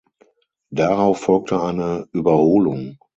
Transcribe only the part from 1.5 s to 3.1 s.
eine Überholung.